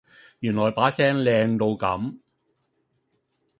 [0.39, 2.17] 原来把聲靚到咁